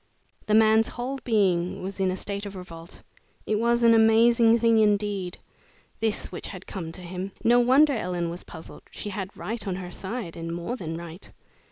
The 0.47 0.55
man's 0.55 0.87
whole 0.87 1.19
being 1.23 1.83
was 1.83 1.99
in 1.99 2.09
a 2.09 2.17
state 2.17 2.47
of 2.47 2.55
revolt. 2.55 3.03
It 3.45 3.59
was 3.59 3.83
an 3.83 3.93
amazing 3.93 4.57
thing 4.57 4.79
indeed, 4.79 5.37
this 5.99 6.31
which 6.31 6.47
had 6.47 6.65
come 6.65 6.91
to 6.93 7.01
him. 7.01 7.33
No 7.43 7.59
wonder 7.59 7.93
Ellen 7.93 8.31
was 8.31 8.43
puzzled! 8.43 8.81
She 8.89 9.11
had 9.11 9.37
right 9.37 9.67
on 9.67 9.75
her 9.75 9.91
side, 9.91 10.35
and 10.35 10.51
more 10.55 10.75
than 10.75 10.95
right. 10.97 11.31